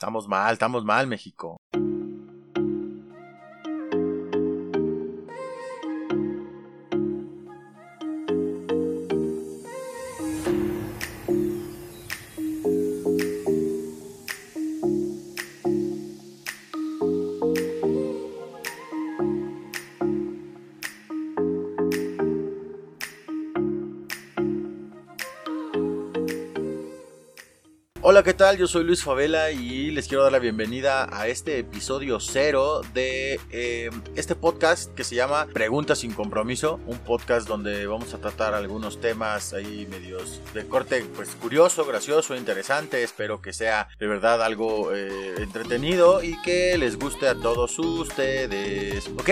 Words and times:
Estamos 0.00 0.26
mal, 0.26 0.54
estamos 0.54 0.82
mal, 0.82 1.06
México. 1.06 1.60
Hola, 28.02 28.22
¿qué 28.22 28.32
tal? 28.32 28.56
Yo 28.56 28.66
soy 28.66 28.84
Luis 28.84 29.04
Favela 29.04 29.50
y 29.50 29.90
les 29.90 30.08
quiero 30.08 30.22
dar 30.22 30.32
la 30.32 30.38
bienvenida 30.38 31.06
a 31.12 31.28
este 31.28 31.58
episodio 31.58 32.18
cero 32.18 32.80
de 32.94 33.38
eh, 33.50 33.90
este 34.16 34.34
podcast 34.34 34.94
que 34.94 35.04
se 35.04 35.16
llama 35.16 35.46
Preguntas 35.52 35.98
sin 35.98 36.14
compromiso, 36.14 36.80
un 36.86 36.96
podcast 36.96 37.46
donde 37.46 37.86
vamos 37.86 38.14
a 38.14 38.18
tratar 38.18 38.54
algunos 38.54 39.02
temas 39.02 39.52
ahí 39.52 39.86
medios 39.90 40.40
de 40.54 40.66
corte 40.66 41.04
pues 41.14 41.34
curioso, 41.34 41.84
gracioso, 41.84 42.34
interesante, 42.34 43.02
espero 43.02 43.42
que 43.42 43.52
sea 43.52 43.88
de 43.98 44.06
verdad 44.06 44.42
algo 44.42 44.94
eh, 44.94 45.34
entretenido 45.36 46.22
y 46.22 46.40
que 46.40 46.78
les 46.78 46.98
guste 46.98 47.28
a 47.28 47.34
todos 47.34 47.78
ustedes. 47.78 49.08
Ok, 49.08 49.28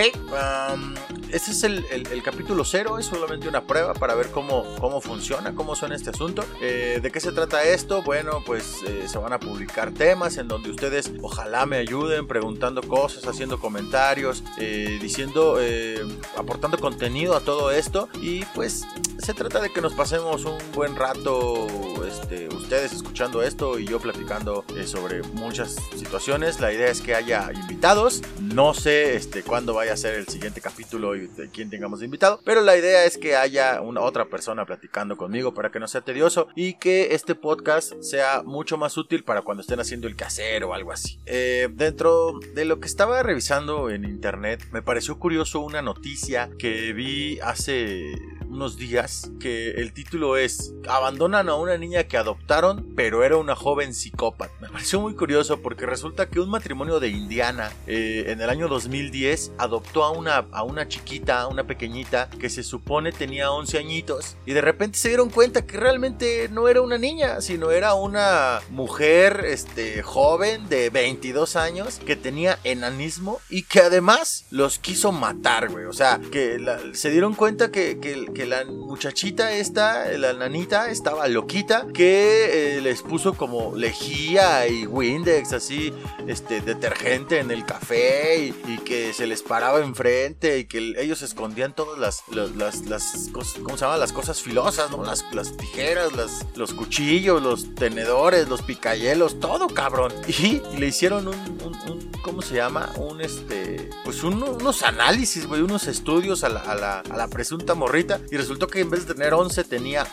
este 1.30 1.50
es 1.52 1.64
el, 1.64 2.22
capítulo 2.22 2.66
cero, 2.66 2.98
es 2.98 3.06
solamente 3.06 3.48
una 3.48 3.62
prueba 3.62 3.94
para 3.94 4.14
ver 4.14 4.30
cómo, 4.30 4.66
cómo 4.78 5.00
funciona, 5.00 5.54
cómo 5.54 5.74
suena 5.74 5.94
este 5.94 6.10
asunto. 6.10 6.44
Eh, 6.60 6.98
¿De 7.00 7.10
qué 7.10 7.20
se 7.20 7.32
trata 7.32 7.62
esto? 7.64 8.02
Bueno, 8.02 8.42
pues 8.44 8.57
eh, 8.86 9.04
se 9.06 9.18
van 9.18 9.32
a 9.32 9.40
publicar 9.40 9.92
temas 9.92 10.36
en 10.36 10.48
donde 10.48 10.70
ustedes 10.70 11.12
ojalá 11.22 11.66
me 11.66 11.76
ayuden 11.76 12.26
preguntando 12.26 12.82
cosas, 12.82 13.26
haciendo 13.26 13.58
comentarios, 13.58 14.42
eh, 14.58 14.98
diciendo, 15.00 15.56
eh, 15.60 16.04
aportando 16.36 16.78
contenido 16.78 17.36
a 17.36 17.40
todo 17.40 17.70
esto. 17.70 18.08
Y 18.20 18.44
pues 18.54 18.86
se 19.18 19.34
trata 19.34 19.60
de 19.60 19.70
que 19.70 19.80
nos 19.80 19.94
pasemos 19.94 20.44
un 20.44 20.58
buen 20.72 20.94
rato, 20.96 21.66
este, 22.06 22.48
ustedes 22.48 22.92
escuchando 22.92 23.42
esto 23.42 23.78
y 23.78 23.86
yo 23.86 23.98
platicando 23.98 24.64
sobre 24.86 25.22
muchas 25.22 25.76
situaciones. 25.96 26.60
La 26.60 26.72
idea 26.72 26.88
es 26.88 27.00
que 27.00 27.14
haya 27.14 27.50
invitados. 27.52 28.22
No 28.40 28.74
sé 28.74 29.16
este, 29.16 29.42
cuándo 29.42 29.74
vaya 29.74 29.92
a 29.92 29.96
ser 29.96 30.14
el 30.14 30.28
siguiente 30.28 30.60
capítulo 30.60 31.16
y 31.16 31.26
de 31.26 31.50
quién 31.50 31.68
tengamos 31.68 32.00
de 32.00 32.06
invitado, 32.06 32.40
pero 32.44 32.60
la 32.62 32.76
idea 32.76 33.04
es 33.04 33.18
que 33.18 33.36
haya 33.36 33.80
una 33.80 34.00
otra 34.00 34.26
persona 34.26 34.64
platicando 34.64 35.16
conmigo 35.16 35.52
para 35.52 35.70
que 35.70 35.80
no 35.80 35.88
sea 35.88 36.00
tedioso 36.00 36.48
y 36.54 36.74
que 36.74 37.14
este 37.14 37.34
podcast 37.34 38.00
sea 38.00 38.42
mucho 38.44 38.78
más 38.78 38.96
útil 38.96 39.24
para 39.24 39.42
cuando 39.42 39.62
estén 39.62 39.80
haciendo 39.80 40.06
el 40.06 40.16
casero 40.16 40.70
o 40.70 40.74
algo 40.74 40.92
así. 40.92 41.18
Eh, 41.26 41.68
dentro 41.72 42.38
de 42.54 42.64
lo 42.64 42.80
que 42.80 42.86
estaba 42.86 43.22
revisando 43.22 43.90
en 43.90 44.04
internet, 44.04 44.64
me 44.72 44.82
pareció 44.82 45.18
curioso 45.18 45.60
una 45.60 45.82
noticia 45.82 46.50
que 46.58 46.92
vi 46.92 47.40
hace 47.40 48.12
unos 48.50 48.76
días 48.76 49.30
que 49.40 49.72
el 49.72 49.92
título 49.92 50.36
es 50.36 50.74
Abandonan 50.88 51.48
a 51.48 51.54
una 51.54 51.76
niña 51.76 52.04
que 52.04 52.16
adoptaron, 52.16 52.92
pero 52.96 53.24
era 53.24 53.36
una 53.36 53.54
joven 53.54 53.94
psicópata. 53.94 54.52
Me 54.60 54.68
pareció 54.68 55.00
muy 55.00 55.14
curioso 55.14 55.60
porque 55.60 55.86
resulta 55.86 56.28
que 56.28 56.40
un 56.40 56.50
matrimonio 56.50 57.00
de 57.00 57.08
Indiana 57.08 57.72
eh, 57.86 58.24
en 58.28 58.40
el 58.40 58.50
año 58.50 58.68
2010 58.68 59.52
adoptó 59.58 60.04
a 60.04 60.10
una, 60.10 60.46
a 60.52 60.62
una 60.62 60.88
chiquita, 60.88 61.46
una 61.46 61.66
pequeñita 61.66 62.28
que 62.38 62.48
se 62.48 62.62
supone 62.62 63.12
tenía 63.12 63.50
11 63.50 63.78
añitos 63.78 64.36
y 64.46 64.52
de 64.52 64.60
repente 64.60 64.98
se 64.98 65.08
dieron 65.08 65.30
cuenta 65.30 65.66
que 65.66 65.76
realmente 65.76 66.48
no 66.50 66.68
era 66.68 66.80
una 66.80 66.98
niña, 66.98 67.40
sino 67.40 67.70
era 67.70 67.94
una 67.94 68.60
mujer 68.70 69.44
este, 69.46 70.02
joven 70.02 70.68
de 70.68 70.90
22 70.90 71.56
años 71.56 72.00
que 72.04 72.16
tenía 72.16 72.58
enanismo 72.64 73.40
y 73.48 73.62
que 73.62 73.80
además 73.80 74.46
los 74.50 74.78
quiso 74.78 75.12
matar, 75.12 75.70
güey. 75.70 75.84
O 75.84 75.92
sea, 75.92 76.20
que 76.30 76.58
se 76.92 77.10
dieron 77.10 77.34
cuenta 77.34 77.70
que, 77.70 77.98
que, 78.00 78.37
que 78.38 78.46
la 78.46 78.64
muchachita 78.64 79.50
esta, 79.50 80.12
la 80.12 80.32
nanita, 80.32 80.92
estaba 80.92 81.26
loquita, 81.26 81.88
que 81.92 82.76
eh, 82.76 82.80
les 82.80 83.02
puso 83.02 83.34
como 83.34 83.74
lejía 83.74 84.68
y 84.68 84.86
Windex, 84.86 85.54
así, 85.54 85.92
este, 86.28 86.60
detergente 86.60 87.40
en 87.40 87.50
el 87.50 87.64
café 87.64 88.54
y, 88.68 88.78
que 88.84 89.12
se 89.12 89.26
les 89.26 89.42
paraba 89.42 89.80
enfrente 89.80 90.60
y 90.60 90.66
que 90.66 90.94
ellos 90.98 91.22
escondían 91.22 91.74
todas 91.74 91.98
las, 91.98 92.22
las, 92.54 92.82
las, 92.82 93.28
cosas, 93.32 93.60
¿cómo 93.60 93.76
se 93.76 93.84
llama? 93.84 93.96
Las 93.96 94.12
cosas 94.12 94.40
filosas, 94.40 94.88
¿no? 94.92 95.02
Las, 95.02 95.24
las 95.32 95.56
tijeras, 95.56 96.12
los 96.54 96.74
cuchillos, 96.74 97.42
los 97.42 97.74
tenedores, 97.74 98.48
los 98.48 98.62
picayelos, 98.62 99.40
todo 99.40 99.66
cabrón. 99.66 100.12
Y, 100.28 100.62
le 100.78 100.86
hicieron 100.86 101.26
un, 101.26 102.12
¿cómo 102.28 102.42
se 102.42 102.56
llama? 102.56 102.92
Un, 102.96 103.22
este, 103.22 103.88
pues 104.04 104.22
unos 104.22 104.82
análisis, 104.82 105.46
güey, 105.46 105.62
unos 105.62 105.88
estudios 105.88 106.44
a 106.44 106.50
la, 106.50 106.60
a 106.60 107.16
la, 107.16 107.28
presunta 107.28 107.74
morrita 107.74 108.20
y 108.30 108.36
resultó 108.36 108.66
que 108.66 108.80
en 108.80 108.90
vez 108.90 109.06
de 109.06 109.14
tener 109.14 109.32
11 109.32 109.64
tenía 109.64 110.04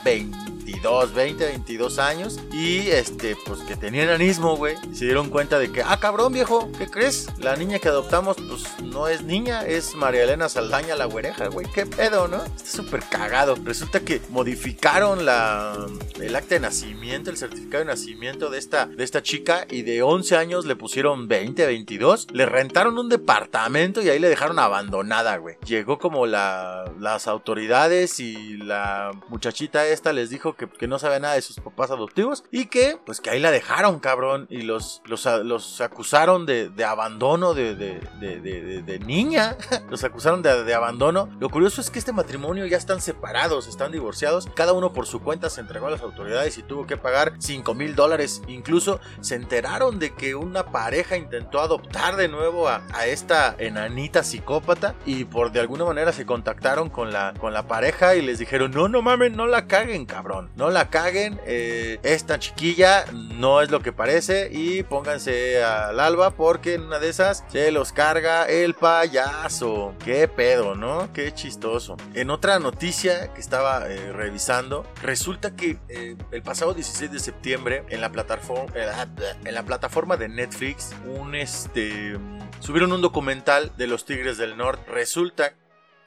22, 0.86 1.14
20, 1.16 1.46
22 1.46 1.98
años 2.00 2.40
y 2.54 2.90
este, 2.90 3.36
pues 3.46 3.62
que 3.62 3.76
tenía 3.76 4.04
enanismo, 4.04 4.56
güey. 4.56 4.76
Se 4.94 5.06
dieron 5.06 5.30
cuenta 5.30 5.58
de 5.58 5.72
que, 5.72 5.82
ah, 5.82 6.00
cabrón, 6.00 6.32
viejo, 6.32 6.70
¿qué 6.78 6.88
crees? 6.88 7.28
La 7.40 7.56
niña 7.56 7.80
que 7.80 7.88
adoptamos, 7.88 8.38
pues 8.48 8.66
no 8.84 9.08
es 9.08 9.24
niña, 9.24 9.66
es 9.66 9.96
María 9.96 10.24
Elena 10.24 10.48
Saldaña 10.48 10.96
la 10.96 11.06
güereja, 11.06 11.48
güey. 11.48 11.66
¿Qué 11.74 11.88
pedo, 11.88 12.28
no? 12.28 12.44
Está 12.44 12.70
súper 12.70 13.02
cagado. 13.10 13.56
Resulta 13.64 14.02
que 14.02 14.22
modificaron 14.30 15.26
la, 15.26 15.88
el 16.22 16.36
acta 16.36 16.54
de 16.54 16.62
nacimiento, 16.62 17.32
el 17.32 17.38
certificado 17.38 17.84
de 17.84 17.90
nacimiento 17.90 18.52
de 18.52 18.60
esta, 18.60 18.86
de 18.86 19.04
esta 19.04 19.24
chica 19.24 19.66
y 19.68 19.82
de 19.82 20.04
11 20.04 20.38
años 20.38 20.66
le 20.66 20.76
pusieron 20.76 21.28
20, 21.28 21.66
22. 21.66 22.28
Le 22.32 22.46
rentaron 22.46 23.00
un 23.00 23.10
departamento 23.10 24.04
y 24.04 24.10
ahí 24.10 24.20
le 24.20 24.30
dejaron 24.30 24.60
abandonada, 24.60 25.38
güey. 25.38 25.56
Llegó 25.66 25.98
como 25.98 26.28
la, 26.28 26.92
las 27.00 27.28
autoridades 27.28 28.20
y 28.20 28.58
la 28.58 29.12
muchachita 29.30 29.88
esta 29.88 30.14
les 30.14 30.30
dijo 30.30 30.56
que, 30.56 30.68
no 30.88 31.00
sabe 31.00 31.20
nada 31.20 31.36
de 31.36 31.42
sus 31.42 31.60
papás 31.60 31.92
adoptivos 31.92 32.44
y 32.52 32.66
que 32.68 32.98
pues 33.06 33.22
que 33.22 33.30
ahí 33.30 33.40
la 33.40 33.52
dejaron 33.52 34.00
cabrón 34.00 34.48
y 34.50 34.62
los, 34.62 35.02
los, 35.06 35.26
los 35.44 35.82
acusaron 35.82 36.46
de, 36.46 36.72
abandono 36.86 37.54
de, 37.54 37.76
de, 37.76 39.00
niña, 39.06 39.58
los 39.90 40.04
acusaron 40.04 40.42
de, 40.42 40.74
abandono. 40.74 41.30
Lo 41.40 41.50
curioso 41.50 41.82
es 41.82 41.90
que 41.90 42.00
este 42.00 42.14
matrimonio 42.14 42.66
ya 42.66 42.78
están 42.78 43.02
separados, 43.02 43.68
están 43.68 43.92
divorciados, 43.92 44.48
cada 44.56 44.74
uno 44.74 44.94
por 44.94 45.06
su 45.06 45.22
cuenta 45.22 45.50
se 45.50 45.62
entregó 45.62 45.88
a 45.88 45.92
las 45.92 46.02
autoridades 46.02 46.58
y 46.58 46.64
tuvo 46.64 46.86
que 46.86 46.98
pagar 46.98 47.34
5 47.40 47.74
mil 47.74 47.96
dólares. 47.96 48.42
Incluso 48.48 49.00
se 49.22 49.36
enteraron 49.36 50.00
de 50.00 50.14
que 50.14 50.36
una 50.36 50.72
pareja 50.72 51.18
intentó 51.18 51.62
adoptar 51.62 52.16
de 52.16 52.28
nuevo 52.28 52.68
a, 52.68 52.82
a 52.94 53.06
esta 53.08 53.56
enanita 53.58 54.24
psicópata 54.24 54.96
y 55.06 55.26
por 55.26 55.52
de 55.52 55.60
alguna 55.60 55.86
manera 55.86 56.12
se 56.12 56.26
contactaron 56.26 56.90
con 56.90 57.12
la, 57.12 57.34
con 57.40 57.54
la 57.54 57.68
pareja 57.68 58.16
y 58.16 58.22
les 58.22 58.40
dijeron, 58.40 58.72
no, 58.72 58.88
no 58.88 59.02
mamen, 59.02 59.36
no 59.36 59.48
la 59.48 59.68
caguen, 59.68 60.06
cabrón. 60.06 60.52
No 60.56 60.70
la 60.70 60.90
caguen. 60.90 61.40
Eh, 61.46 62.00
esta 62.04 62.40
chiquilla 62.40 63.06
no 63.12 63.62
es 63.62 63.72
lo 63.72 63.82
que 63.82 63.92
parece 63.92 64.50
y 64.52 64.84
pónganse 64.84 65.64
al 65.64 66.00
alba 66.00 66.32
porque 66.32 66.76
en 66.76 66.84
una 66.84 67.00
de 67.00 67.10
esas 67.10 67.44
se 67.50 67.72
los 67.72 67.92
carga 67.92 68.46
el 68.46 68.74
payaso. 68.74 69.94
Qué 70.04 70.28
pedo, 70.28 70.76
¿no? 70.76 71.12
Qué 71.14 71.34
chistoso. 71.34 71.98
En 72.14 72.30
otra 72.30 72.60
noticia 72.60 73.34
que 73.34 73.42
estaba 73.42 73.88
eh, 73.90 74.14
revisando, 74.14 74.86
resulta 75.02 75.56
que 75.56 75.78
eh, 75.90 76.16
el 76.32 76.42
pasado 76.42 76.74
16 76.74 77.12
de 77.12 77.20
septiembre 77.20 77.84
en 77.90 78.02
la 78.02 78.12
plataforma, 78.12 78.74
en 79.44 79.54
la 79.54 79.64
plataforma 79.64 80.16
de 80.18 80.30
Netflix, 80.30 80.92
un 81.06 81.36
este 81.36 82.18
subieron 82.60 82.92
un 82.94 83.02
documental 83.02 83.72
de 83.78 83.88
los 83.88 84.06
Tigres 84.06 84.38
del 84.38 84.58
Norte. 84.58 84.84
Resulta 84.90 85.54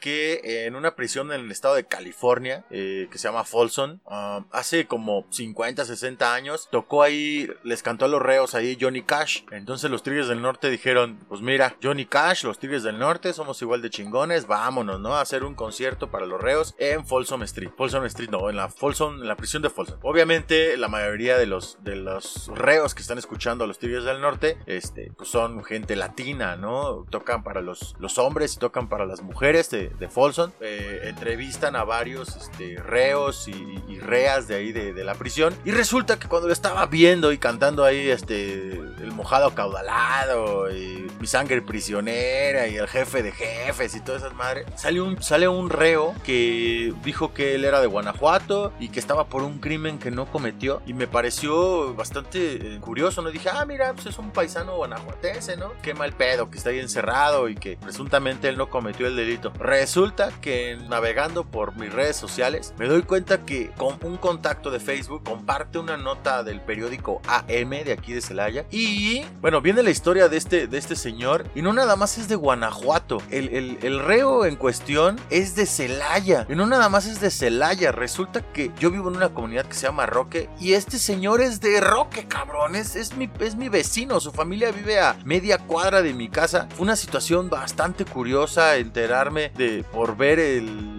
que 0.01 0.67
en 0.67 0.77
una 0.77 0.95
prisión 0.95 1.33
en 1.33 1.41
el 1.41 1.51
estado 1.51 1.75
de 1.75 1.85
California, 1.85 2.65
eh, 2.71 3.09
que 3.11 3.19
se 3.19 3.29
llama 3.29 3.45
Folsom, 3.45 4.01
um, 4.05 4.45
hace 4.51 4.87
como 4.87 5.27
50, 5.31 5.85
60 5.85 6.35
años, 6.35 6.69
tocó 6.71 7.03
ahí, 7.03 7.49
les 7.63 7.83
cantó 7.83 8.05
a 8.05 8.09
los 8.09 8.21
reos 8.21 8.55
ahí 8.55 8.77
Johnny 8.81 9.03
Cash. 9.03 9.43
Entonces 9.51 9.91
los 9.91 10.03
Tigres 10.03 10.29
del 10.29 10.43
Norte 10.43 10.71
dijeron, 10.71 11.19
pues 11.29 11.41
mira, 11.41 11.77
Johnny 11.83 12.07
Cash, 12.07 12.45
los 12.45 12.59
Tigres 12.59 12.83
del 12.83 12.99
Norte, 12.99 13.33
somos 13.33 13.61
igual 13.63 13.83
de 13.83 13.91
chingones, 13.91 14.47
vámonos, 14.47 15.01
¿no? 15.01 15.15
A 15.15 15.21
hacer 15.21 15.45
un 15.45 15.55
concierto 15.55 16.11
para 16.11 16.27
los 16.27 16.41
reos 16.41 16.75
en 16.79 17.07
Folsom 17.07 17.43
Street. 17.45 17.71
Folsom 17.77 18.05
Street, 18.07 18.31
no, 18.31 18.51
en 18.51 18.57
la 18.57 18.69
Folsom, 18.69 19.21
en 19.23 19.29
la 19.29 19.37
prisión 19.37 19.63
de 19.63 19.71
Folsom. 19.71 19.99
Obviamente 20.03 20.77
la 20.77 20.89
mayoría 20.89 21.39
de 21.39 21.47
los, 21.47 21.79
de 21.83 21.97
los 21.97 22.49
reos 22.55 22.95
que 22.95 23.03
están 23.03 23.19
escuchando 23.19 23.65
a 23.65 23.67
los 23.67 23.79
Tigres 23.79 24.05
del 24.05 24.21
Norte, 24.21 24.59
este, 24.67 25.13
pues 25.17 25.29
son 25.29 25.65
gente 25.65 25.97
latina, 25.97 26.57
¿no? 26.57 27.05
Tocan 27.11 27.43
para 27.43 27.61
los, 27.61 27.95
los 27.99 28.19
hombres 28.19 28.55
y 28.55 28.59
tocan 28.59 28.89
para 28.89 29.07
las 29.07 29.23
mujeres. 29.23 29.59
De, 29.89 29.97
de 29.99 30.09
Folsom. 30.09 30.51
Eh, 30.61 31.01
entrevistan 31.05 31.77
a 31.77 31.85
varios 31.85 32.37
este, 32.37 32.77
reos 32.83 33.49
y, 33.49 33.99
reas 33.99 34.47
de 34.47 34.55
ahí 34.55 34.73
de, 34.73 35.05
la 35.05 35.15
prisión. 35.15 35.55
Y 35.65 35.71
resulta 35.71 36.19
que 36.19 36.29
cuando 36.29 36.51
estaba 36.51 36.87
viendo 36.87 37.33
y 37.33 37.39
cantando 37.39 37.85
ahí 37.85 38.09
este, 38.09 38.71
el 38.71 39.13
mojado 39.13 39.55
caudalado 39.55 40.71
y 40.71 41.07
mi 41.21 41.27
sangre 41.27 41.61
prisionera 41.63 42.69
y 42.69 42.77
el 42.77 42.87
jefe 42.87 43.23
de 43.23 43.33
jefes 43.33 43.95
y 43.97 44.01
todas 44.01 44.23
esas 44.23 44.35
madres, 44.35 44.67
sale 44.77 45.01
un, 45.01 45.21
sale 45.23 45.49
un 45.49 45.69
reo 45.69 46.15
que 46.25 46.95
dijo 47.03 47.35
que 47.35 47.55
él 47.55 47.65
era 47.65 47.81
de 47.81 47.87
Guanajuato 47.87 48.73
y 48.79 48.89
que 48.89 49.01
estaba 49.01 49.27
por 49.27 49.43
un 49.43 49.59
crimen 49.59 49.99
que 49.99 50.11
no 50.11 50.27
cometió. 50.27 50.81
Y 50.87 50.95
me 50.95 51.07
pareció 51.07 51.95
bastante 51.95 52.75
eh, 52.75 52.79
curioso, 52.81 53.21
¿no? 53.23 53.31
Dije, 53.31 53.49
ah, 53.53 53.65
mira, 53.65 53.93
pues 53.95 54.07
es 54.07 54.19
un 54.19 54.31
paisano 54.31 54.77
guanajuatense, 54.77 55.57
¿no? 55.57 55.73
Qué 55.83 55.95
mal 55.95 56.13
pedo 56.13 56.51
que 56.51 56.59
está 56.59 56.71
ahí 56.71 56.79
encerrado 56.79 57.49
y 57.49 57.57
que 57.57 57.77
presuntamente 57.77 58.49
él 58.49 58.57
no 58.57 58.71
cometió 58.71 59.07
el 59.07 59.17
delito. 59.17 59.53
Resulta 59.81 60.33
que 60.41 60.77
navegando 60.89 61.45
por 61.45 61.77
mis 61.77 61.93
redes 61.93 62.17
sociales 62.17 62.75
me 62.79 62.89
doy 62.89 63.03
cuenta 63.03 63.45
que 63.45 63.71
con 63.77 63.97
un 64.03 64.17
contacto 64.17 64.73
de 64.73 64.81
Facebook 64.81 65.23
comparte 65.23 65.79
una 65.79 65.97
nota 65.97 66.43
del 66.43 66.61
periódico 66.61 67.23
AM 67.29 67.71
de 67.71 67.93
aquí 67.93 68.13
de 68.13 68.21
Celaya 68.21 68.67
y 68.73 69.25
bueno, 69.41 69.61
viene 69.61 69.85
la 69.85 69.91
historia 69.91 70.29
de 70.29 70.37
este, 70.37 70.67
de 70.67 70.79
este 70.79 70.97
señor 70.97 71.47
y 71.55 71.63
no 71.63 71.73
nada 71.73 71.95
más 71.95 72.19
es 72.19 72.27
de 72.29 72.35
Guanajuato. 72.35 73.23
El, 73.31 73.79
el, 73.81 74.01
reo 74.01 74.47
en 74.47 74.57
cuestión 74.57 75.21
es 75.31 75.55
de 75.55 75.65
Celaya 75.65 76.45
y 76.49 76.57
no 76.57 76.67
nada 76.67 76.89
más 76.89 77.07
es 77.07 77.21
de 77.21 77.31
Celaya. 77.31 77.93
Resulta 77.93 78.41
que 78.41 78.73
yo 78.81 78.91
vivo 78.91 79.09
en 79.09 79.17
una 79.17 79.29
comunidad 79.29 79.67
que 79.67 79.75
se 79.75 79.87
llama 79.87 80.07
Roque 80.07 80.51
y 80.59 80.73
este 80.73 80.99
señor 80.99 81.41
es 81.41 81.61
de 81.61 81.81
Roque, 81.81 82.27
cabrón. 82.27 82.75
Es, 82.75 82.97
es, 82.97 83.17
mi, 83.17 83.31
es 83.39 83.55
mi 83.55 83.69
vecino. 83.69 84.19
Su 84.19 84.33
familia 84.33 84.73
vive 84.73 84.99
a 84.99 85.17
media 85.25 85.59
cuadra 85.59 86.03
de 86.03 86.15
mi 86.15 86.29
casa. 86.29 86.67
Fue 86.75 86.83
una 86.83 86.97
situación 86.97 87.49
bastante 87.49 88.05
curiosa 88.05 88.77
enterarme 88.77 89.53
de 89.57 89.68
por 89.93 90.17
ver 90.17 90.39
el 90.39 90.98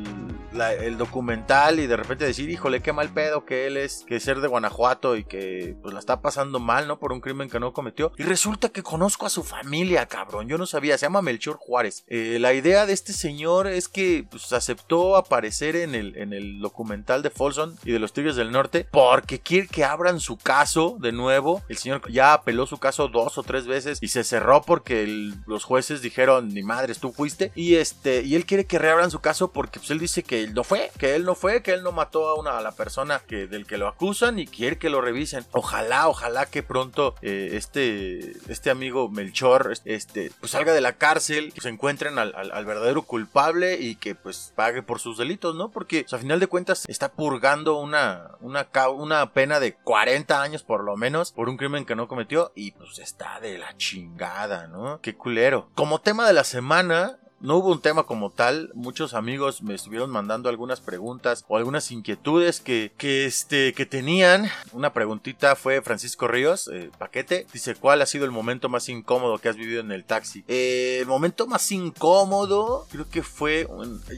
el 0.54 0.98
documental 0.98 1.80
y 1.80 1.88
de 1.88 1.98
repente 1.98 2.26
decir, 2.26 2.50
híjole, 2.50 2.82
qué 2.82 2.94
mal 2.94 3.10
pedo 3.10 3.46
que 3.46 3.68
él 3.68 3.78
es, 3.78 4.06
que 4.08 4.20
ser 4.20 4.42
de 4.42 4.48
Guanajuato 4.48 5.16
y 5.16 5.24
que 5.24 5.76
pues 5.82 5.94
la 5.94 6.00
está 6.00 6.22
pasando 6.22 6.60
mal, 6.60 6.88
¿no? 6.88 7.00
Por 7.00 7.12
un 7.12 7.22
crimen 7.22 7.50
que 7.50 7.60
no 7.60 7.74
cometió. 7.74 8.12
Y 8.18 8.24
resulta 8.24 8.70
que 8.70 8.84
conozco 8.84 9.26
a 9.26 9.30
su 9.30 9.44
familia, 9.44 10.06
cabrón. 10.08 10.48
Yo 10.48 10.58
no 10.58 10.66
sabía, 10.66 10.98
se 10.98 11.06
llama 11.06 11.22
Melchor 11.22 11.58
Juárez. 11.58 12.04
Eh, 12.08 12.38
la 12.40 12.54
idea 12.54 12.86
de 12.86 12.94
este 12.94 13.14
señor 13.14 13.68
es 13.68 13.88
que 13.88 14.26
pues, 14.30 14.52
aceptó 14.54 15.16
aparecer 15.16 15.76
en 15.76 15.96
el, 15.96 16.16
en 16.18 16.34
el 16.34 16.60
documental 16.60 17.22
de 17.22 17.30
Folsom 17.30 17.76
y 17.84 17.92
de 17.92 18.00
los 18.00 18.14
Tigres 18.14 18.36
del 18.36 18.52
Norte 18.52 18.88
porque 18.92 19.40
quiere 19.40 19.68
que 19.68 19.84
abran 19.84 20.20
su 20.20 20.38
caso 20.38 20.98
de 21.00 21.12
nuevo. 21.12 21.62
El 21.70 21.78
señor 21.78 22.02
ya 22.12 22.34
apeló 22.34 22.66
su 22.66 22.78
caso 22.78 23.08
dos 23.08 23.38
o 23.38 23.44
tres 23.44 23.68
veces 23.68 24.00
y 24.02 24.10
se 24.10 24.24
cerró 24.24 24.62
porque 24.62 25.06
los 25.46 25.64
jueces 25.64 26.02
dijeron, 26.02 26.50
ni 26.50 26.64
madres, 26.64 27.00
tú 27.00 27.12
fuiste. 27.12 27.52
Y 27.56 27.76
este, 27.76 28.24
y 28.24 28.36
él 28.36 28.46
quiere 28.46 28.66
que 28.66 28.80
reabran 28.80 29.12
su 29.12 29.20
caso 29.20 29.52
porque 29.52 29.80
pues, 29.80 29.92
él 29.92 30.00
dice 30.00 30.24
que 30.24 30.39
no 30.48 30.64
fue, 30.64 30.92
que 30.98 31.16
él 31.16 31.26
no 31.26 31.36
fue, 31.36 31.62
que 31.62 31.74
él 31.74 31.84
no 31.84 31.92
mató 31.92 32.30
a 32.30 32.36
una 32.36 32.58
a 32.58 32.62
la 32.62 32.72
persona 32.72 33.20
que, 33.20 33.48
del 33.48 33.66
que 33.66 33.78
lo 33.78 33.88
acusan 33.88 34.40
y 34.40 34.48
quiere 34.48 34.78
que 34.78 34.90
lo 34.90 35.02
revisen. 35.02 35.46
Ojalá, 35.52 36.08
ojalá 36.08 36.46
que 36.46 36.64
pronto 36.64 37.16
eh, 37.22 37.52
este, 37.54 38.34
este 38.52 38.70
amigo 38.70 39.10
Melchor 39.10 39.74
este, 39.86 40.32
pues 40.40 40.52
salga 40.52 40.74
de 40.74 40.82
la 40.82 40.94
cárcel, 40.94 41.54
se 41.60 41.70
encuentren 41.70 42.18
al, 42.20 42.34
verdadero 42.66 43.04
culpable 43.04 43.78
y 43.80 43.96
que 43.96 44.16
pues 44.16 44.54
pague 44.56 44.84
por 44.84 45.00
sus 45.00 45.18
delitos, 45.18 45.56
¿no? 45.56 45.70
Porque 45.72 46.04
pues, 46.04 46.14
a 46.14 46.20
final 46.20 46.40
de 46.40 46.48
cuentas 46.48 46.86
está 46.88 47.12
purgando 47.12 47.80
una, 47.80 48.32
una, 48.42 48.68
una 48.90 49.34
pena 49.34 49.60
de 49.60 49.74
40 49.76 50.42
años 50.42 50.64
por 50.64 50.84
lo 50.84 50.96
menos 50.98 51.32
por 51.32 51.50
un 51.50 51.58
crimen 51.58 51.86
que 51.86 51.96
no 51.96 52.08
cometió 52.08 52.52
y 52.56 52.72
pues 52.72 53.00
está 53.00 53.40
de 53.40 53.58
la 53.58 53.76
chingada, 53.78 54.68
¿no? 54.68 55.00
Qué 55.02 55.16
culero. 55.16 55.70
Como 55.76 56.02
tema 56.02 56.28
de 56.28 56.34
la 56.34 56.44
semana, 56.44 57.18
no 57.42 57.58
hubo 57.58 57.72
un 57.72 57.82
tema 57.82 58.04
como 58.04 58.30
tal, 58.30 58.72
muchos 58.74 59.14
amigos 59.14 59.62
me 59.62 59.74
estuvieron 59.74 60.10
mandando 60.10 60.50
algunas 60.50 60.82
preguntas 60.82 61.46
o 61.48 61.58
algunas 61.58 61.92
inquietudes 61.92 62.60
que, 62.60 62.92
que, 62.98 63.26
este, 63.26 63.74
que 63.74 63.86
tenían. 63.86 64.50
Una 64.72 64.94
preguntita 64.94 65.56
fue 65.56 65.82
Francisco 65.82 66.28
Ríos, 66.28 66.70
eh, 66.74 66.90
paquete, 66.98 67.48
dice, 67.54 67.76
¿cuál 67.76 68.02
ha 68.02 68.06
sido 68.06 68.26
el 68.26 68.32
momento 68.32 68.70
más 68.70 68.90
incómodo 68.90 69.38
que 69.38 69.50
has 69.50 69.56
vivido 69.56 69.82
en 69.82 69.92
el 69.92 70.04
taxi? 70.04 70.44
Eh, 70.48 70.98
el 71.02 71.08
momento 71.08 71.48
más 71.48 71.72
incómodo 71.72 72.86
creo 72.92 73.10
que 73.10 73.24
fue 73.24 73.68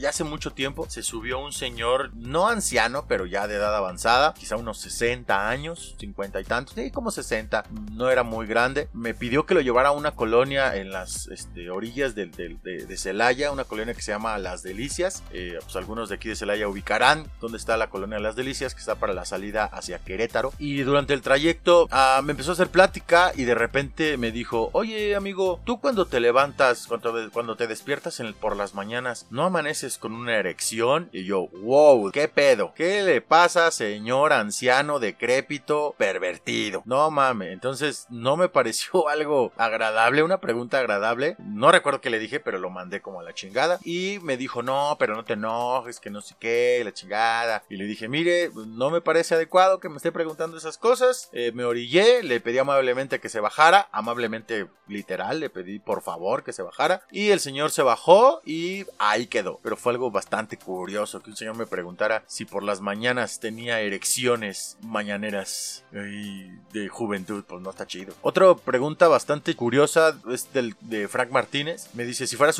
ya 0.00 0.10
hace 0.10 0.24
mucho 0.24 0.52
tiempo, 0.52 0.86
se 0.88 1.02
subió 1.02 1.38
un 1.38 1.52
señor, 1.52 2.10
no 2.14 2.48
anciano, 2.48 3.04
pero 3.06 3.26
ya 3.26 3.46
de 3.46 3.54
edad 3.54 3.74
avanzada, 3.74 4.34
quizá 4.34 4.56
unos 4.56 4.78
60 4.78 5.48
años, 5.48 5.94
50 5.98 6.40
y 6.40 6.44
tantos, 6.44 6.74
sí, 6.74 6.90
como 6.90 7.10
60, 7.10 7.64
no 7.92 8.10
era 8.10 8.22
muy 8.22 8.46
grande, 8.46 8.88
me 8.92 9.14
pidió 9.14 9.46
que 9.46 9.54
lo 9.54 9.60
llevara 9.60 9.90
a 9.90 9.92
una 9.92 10.12
colonia 10.12 10.74
en 10.76 10.90
las 10.90 11.28
este, 11.28 11.70
orillas 11.70 12.14
de, 12.14 12.26
de, 12.26 12.56
de, 12.62 12.86
de 12.86 12.96
Celaya, 13.12 13.52
una 13.52 13.64
colonia 13.64 13.92
que 13.92 14.00
se 14.00 14.10
llama 14.10 14.38
Las 14.38 14.62
Delicias. 14.62 15.22
Eh, 15.32 15.58
pues 15.62 15.76
algunos 15.76 16.08
de 16.08 16.14
aquí 16.14 16.30
de 16.30 16.36
Celaya 16.36 16.66
ubicarán 16.66 17.26
dónde 17.42 17.58
está 17.58 17.76
la 17.76 17.90
colonia 17.90 18.18
Las 18.18 18.36
Delicias, 18.36 18.72
que 18.72 18.80
está 18.80 18.94
para 18.94 19.12
la 19.12 19.26
salida 19.26 19.64
hacia 19.66 19.98
Querétaro. 19.98 20.54
Y 20.58 20.80
durante 20.80 21.12
el 21.12 21.20
trayecto 21.20 21.88
ah, 21.90 22.22
me 22.24 22.30
empezó 22.30 22.52
a 22.52 22.54
hacer 22.54 22.70
plática 22.70 23.32
y 23.36 23.44
de 23.44 23.54
repente 23.54 24.16
me 24.16 24.32
dijo, 24.32 24.70
oye 24.72 25.14
amigo, 25.14 25.60
tú 25.66 25.78
cuando 25.78 26.06
te 26.06 26.20
levantas, 26.20 26.86
cuando, 26.86 27.54
te 27.56 27.66
despiertas 27.66 28.22
por 28.40 28.56
las 28.56 28.72
mañanas, 28.72 29.26
¿no 29.28 29.44
amaneces 29.44 29.98
con 29.98 30.14
una 30.14 30.36
erección? 30.36 31.10
Y 31.12 31.24
yo, 31.24 31.48
wow, 31.60 32.10
¿qué 32.12 32.28
pedo? 32.28 32.72
¿Qué 32.74 33.02
le 33.02 33.20
pasa, 33.20 33.70
señor 33.70 34.32
anciano, 34.32 35.00
decrépito, 35.00 35.94
pervertido? 35.98 36.82
No 36.86 37.10
mames, 37.10 37.52
entonces 37.52 38.06
no 38.08 38.38
me 38.38 38.48
pareció 38.48 39.06
algo 39.10 39.52
agradable, 39.58 40.22
una 40.22 40.40
pregunta 40.40 40.78
agradable. 40.78 41.36
No 41.40 41.70
recuerdo 41.70 42.00
qué 42.00 42.08
le 42.08 42.18
dije, 42.18 42.40
pero 42.40 42.58
lo 42.58 42.70
mandé 42.70 43.01
como 43.02 43.20
a 43.20 43.22
la 43.22 43.34
chingada. 43.34 43.78
Y 43.84 44.18
me 44.22 44.36
dijo, 44.36 44.62
no, 44.62 44.96
pero 44.98 45.14
no 45.14 45.24
te 45.24 45.34
enojes, 45.34 46.00
que 46.00 46.10
no 46.10 46.20
sé 46.20 46.34
qué, 46.38 46.80
la 46.84 46.92
chingada. 46.92 47.64
Y 47.68 47.76
le 47.76 47.84
dije, 47.84 48.08
mire, 48.08 48.50
no 48.54 48.90
me 48.90 49.00
parece 49.00 49.34
adecuado 49.34 49.80
que 49.80 49.88
me 49.88 49.96
esté 49.96 50.12
preguntando 50.12 50.56
esas 50.56 50.78
cosas. 50.78 51.28
Eh, 51.32 51.52
me 51.52 51.64
orillé, 51.64 52.22
le 52.22 52.40
pedí 52.40 52.58
amablemente 52.58 53.20
que 53.20 53.28
se 53.28 53.40
bajara, 53.40 53.88
amablemente 53.92 54.68
literal, 54.88 55.40
le 55.40 55.50
pedí 55.50 55.78
por 55.78 56.02
favor 56.02 56.44
que 56.44 56.52
se 56.52 56.62
bajara. 56.62 57.02
Y 57.10 57.30
el 57.30 57.40
señor 57.40 57.70
se 57.70 57.82
bajó 57.82 58.40
y 58.44 58.86
ahí 58.98 59.26
quedó. 59.26 59.60
Pero 59.62 59.76
fue 59.76 59.92
algo 59.92 60.10
bastante 60.10 60.56
curioso 60.56 61.22
que 61.22 61.30
un 61.30 61.36
señor 61.36 61.56
me 61.56 61.66
preguntara 61.66 62.24
si 62.26 62.44
por 62.44 62.62
las 62.62 62.80
mañanas 62.80 63.40
tenía 63.40 63.80
erecciones 63.80 64.76
mañaneras 64.82 65.84
de 65.90 66.88
juventud. 66.88 67.44
Pues 67.46 67.60
no 67.60 67.70
está 67.70 67.86
chido. 67.86 68.14
Otra 68.22 68.54
pregunta 68.54 69.08
bastante 69.08 69.54
curiosa 69.54 70.18
es 70.30 70.52
del, 70.52 70.76
de 70.80 71.08
Frank 71.08 71.30
Martínez. 71.30 71.88
Me 71.94 72.04
dice, 72.04 72.26
si 72.26 72.36
fuera 72.36 72.52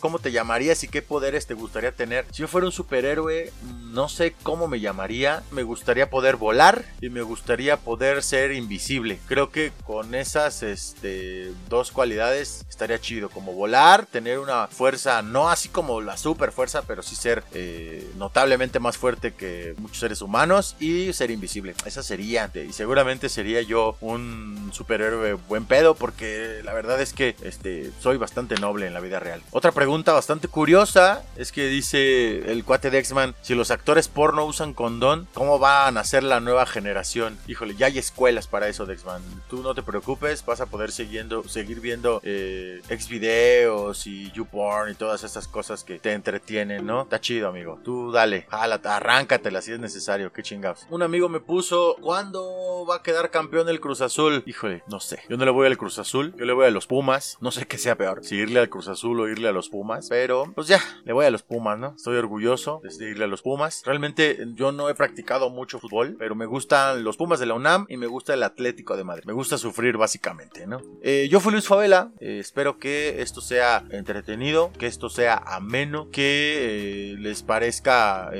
¿cómo 0.00 0.18
te 0.18 0.32
llamarías 0.32 0.82
y 0.84 0.88
qué 0.88 1.02
poderes 1.02 1.46
te 1.46 1.54
gustaría 1.54 1.92
tener? 1.92 2.26
Si 2.32 2.42
yo 2.42 2.48
fuera 2.48 2.66
un 2.66 2.72
superhéroe, 2.72 3.52
no 3.92 4.08
sé 4.08 4.34
cómo 4.42 4.66
me 4.66 4.80
llamaría. 4.80 5.42
Me 5.50 5.62
gustaría 5.62 6.10
poder 6.10 6.36
volar 6.36 6.84
y 7.00 7.08
me 7.08 7.22
gustaría 7.22 7.76
poder 7.76 8.22
ser 8.22 8.52
invisible. 8.52 9.18
Creo 9.26 9.50
que 9.50 9.72
con 9.84 10.14
esas 10.14 10.62
este, 10.62 11.52
dos 11.68 11.92
cualidades 11.92 12.64
estaría 12.68 13.00
chido. 13.00 13.28
Como 13.28 13.52
volar, 13.52 14.06
tener 14.06 14.38
una 14.38 14.66
fuerza, 14.66 15.22
no 15.22 15.48
así 15.48 15.68
como 15.68 16.00
la 16.00 16.16
super 16.16 16.50
fuerza, 16.52 16.82
pero 16.82 17.02
sí 17.02 17.14
ser 17.14 17.44
eh, 17.52 18.10
notablemente 18.16 18.80
más 18.80 18.96
fuerte 18.96 19.32
que 19.34 19.74
muchos 19.78 19.98
seres 19.98 20.22
humanos 20.22 20.76
y 20.80 21.12
ser 21.12 21.30
invisible. 21.30 21.74
Esa 21.84 22.02
sería. 22.02 22.50
Y 22.54 22.72
seguramente 22.72 23.28
sería 23.28 23.62
yo 23.62 23.96
un 24.00 24.70
superhéroe 24.72 25.34
buen 25.34 25.66
pedo 25.66 25.94
porque 25.94 26.60
la 26.64 26.72
verdad 26.72 27.00
es 27.00 27.12
que 27.12 27.36
este, 27.42 27.90
soy 28.00 28.16
bastante 28.16 28.56
noble 28.56 28.86
en 28.86 28.94
la 28.94 29.00
vida 29.00 29.20
real. 29.20 29.42
Otra 29.50 29.72
pregunta 29.74 30.12
bastante 30.12 30.48
curiosa 30.48 31.24
es 31.36 31.52
que 31.52 31.66
dice 31.66 32.50
el 32.50 32.64
cuate 32.64 32.90
de 32.90 32.98
X-Man, 32.98 33.34
si 33.42 33.54
los 33.54 33.70
actores 33.70 34.08
porno 34.08 34.44
usan 34.46 34.72
condón, 34.72 35.28
¿cómo 35.34 35.58
van 35.58 35.98
a 35.98 36.04
ser 36.04 36.22
la 36.22 36.40
nueva 36.40 36.64
generación? 36.64 37.36
Híjole, 37.46 37.74
ya 37.74 37.86
hay 37.86 37.98
escuelas 37.98 38.46
para 38.46 38.68
eso 38.68 38.86
de 38.86 38.94
X-Man. 38.94 39.22
Tú 39.50 39.62
no 39.62 39.74
te 39.74 39.82
preocupes, 39.82 40.44
vas 40.46 40.60
a 40.60 40.66
poder 40.66 40.92
siguiendo, 40.92 41.46
seguir 41.48 41.80
viendo 41.80 42.20
eh, 42.22 42.80
X-videos 42.88 44.06
y 44.06 44.30
YouPorn 44.30 44.92
y 44.92 44.94
todas 44.94 45.24
estas 45.24 45.48
cosas 45.48 45.84
que 45.84 45.98
te 45.98 46.12
entretienen, 46.12 46.86
¿no? 46.86 47.02
Está 47.02 47.20
chido, 47.20 47.48
amigo. 47.48 47.80
Tú 47.84 48.12
dale, 48.12 48.46
jala, 48.48 48.80
arráncatela 48.84 49.60
si 49.60 49.72
es 49.72 49.80
necesario, 49.80 50.32
qué 50.32 50.42
chingados. 50.42 50.86
Un 50.88 51.02
amigo 51.02 51.28
me 51.28 51.40
puso, 51.40 51.96
¿cuándo 52.00 52.86
va 52.88 52.96
a 52.96 53.02
quedar 53.02 53.30
campeón 53.30 53.68
el 53.68 53.80
Cruz 53.80 54.00
Azul? 54.00 54.42
Híjole, 54.46 54.84
no 54.86 55.00
sé. 55.00 55.20
Yo 55.28 55.36
no 55.36 55.44
le 55.44 55.50
voy 55.50 55.66
al 55.66 55.76
Cruz 55.76 55.98
Azul, 55.98 56.34
yo 56.38 56.44
le 56.44 56.52
voy 56.52 56.66
a 56.66 56.70
los 56.70 56.86
Pumas. 56.86 57.38
No 57.40 57.50
sé 57.50 57.66
qué 57.66 57.76
sea 57.76 57.96
peor, 57.96 58.24
si 58.24 58.36
irle 58.36 58.60
al 58.60 58.68
Cruz 58.68 58.88
Azul 58.88 59.20
o 59.20 59.28
irle 59.28 59.48
a 59.48 59.52
Pumas, 59.68 60.08
pero 60.08 60.52
pues 60.54 60.66
ya, 60.66 60.80
le 61.04 61.12
voy 61.12 61.26
a 61.26 61.30
los 61.30 61.42
Pumas, 61.42 61.78
¿no? 61.78 61.94
Estoy 61.96 62.16
orgulloso 62.16 62.80
de 62.82 63.10
irle 63.10 63.24
a 63.24 63.28
los 63.28 63.42
Pumas. 63.42 63.82
Realmente 63.84 64.38
yo 64.54 64.72
no 64.72 64.88
he 64.88 64.94
practicado 64.94 65.50
mucho 65.50 65.78
fútbol, 65.78 66.16
pero 66.18 66.34
me 66.34 66.46
gustan 66.46 67.04
los 67.04 67.16
Pumas 67.16 67.40
de 67.40 67.46
la 67.46 67.54
UNAM 67.54 67.86
y 67.88 67.96
me 67.96 68.06
gusta 68.06 68.34
el 68.34 68.42
Atlético 68.42 68.96
de 68.96 69.04
Madrid. 69.04 69.24
Me 69.26 69.32
gusta 69.32 69.58
sufrir 69.58 69.96
básicamente, 69.96 70.66
¿no? 70.66 70.80
Eh, 71.02 71.28
yo 71.30 71.40
fui 71.40 71.52
Luis 71.52 71.66
Favela, 71.66 72.12
eh, 72.20 72.38
espero 72.40 72.78
que 72.78 73.22
esto 73.22 73.40
sea 73.40 73.84
entretenido, 73.90 74.72
que 74.78 74.86
esto 74.86 75.08
sea 75.08 75.36
ameno, 75.36 76.08
que 76.10 77.12
eh, 77.12 77.16
les 77.18 77.42
parezca 77.42 78.30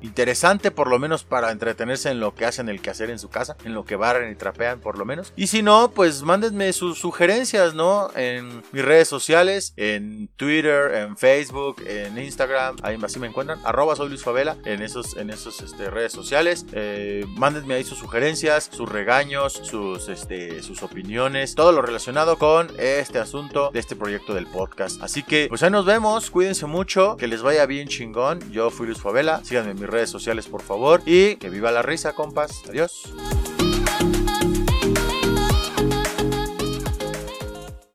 interesante 0.00 0.70
por 0.70 0.88
lo 0.88 0.98
menos 0.98 1.24
para 1.24 1.50
entretenerse 1.50 2.10
en 2.10 2.20
lo 2.20 2.34
que 2.34 2.44
hacen 2.44 2.68
el 2.68 2.80
quehacer 2.80 3.10
en 3.10 3.18
su 3.18 3.28
casa, 3.28 3.56
en 3.64 3.74
lo 3.74 3.84
que 3.84 3.96
barren 3.96 4.30
y 4.30 4.34
trapean 4.34 4.80
por 4.80 4.98
lo 4.98 5.04
menos. 5.04 5.32
Y 5.36 5.48
si 5.48 5.62
no, 5.62 5.90
pues 5.90 6.22
mándenme 6.22 6.72
sus 6.72 6.98
sugerencias, 6.98 7.74
¿no? 7.74 8.10
En 8.14 8.62
mis 8.72 8.84
redes 8.84 9.08
sociales, 9.08 9.74
en 9.76 10.28
Twitter 10.36 10.61
Twitter, 10.62 10.94
en 10.94 11.16
Facebook, 11.16 11.82
en 11.84 12.16
Instagram, 12.16 12.76
ahí 12.82 12.96
así 13.02 13.18
me 13.18 13.26
encuentran, 13.26 13.58
arroba 13.64 13.96
soy 13.96 14.08
Luis 14.08 14.22
Favela 14.22 14.56
en 14.64 14.80
esos, 14.80 15.16
en 15.16 15.30
esos 15.30 15.60
este, 15.60 15.90
redes 15.90 16.12
sociales. 16.12 16.64
Eh, 16.72 17.26
mándenme 17.36 17.74
ahí 17.74 17.82
sus 17.82 17.98
sugerencias, 17.98 18.70
sus 18.72 18.88
regaños, 18.88 19.54
sus, 19.54 20.08
este, 20.08 20.62
sus 20.62 20.84
opiniones, 20.84 21.56
todo 21.56 21.72
lo 21.72 21.82
relacionado 21.82 22.38
con 22.38 22.68
este 22.78 23.18
asunto 23.18 23.70
de 23.72 23.80
este 23.80 23.96
proyecto 23.96 24.34
del 24.34 24.46
podcast. 24.46 25.02
Así 25.02 25.24
que, 25.24 25.46
pues 25.48 25.64
ahí 25.64 25.70
nos 25.70 25.84
vemos, 25.84 26.30
cuídense 26.30 26.66
mucho, 26.66 27.16
que 27.16 27.26
les 27.26 27.42
vaya 27.42 27.66
bien 27.66 27.88
chingón. 27.88 28.38
Yo 28.52 28.70
fui 28.70 28.86
Luis 28.86 29.00
Favela, 29.00 29.42
síganme 29.42 29.72
en 29.72 29.80
mis 29.80 29.90
redes 29.90 30.10
sociales 30.10 30.46
por 30.46 30.62
favor 30.62 31.02
y 31.06 31.36
que 31.36 31.50
viva 31.50 31.72
la 31.72 31.82
risa, 31.82 32.12
compas. 32.12 32.62
Adiós. 32.68 33.12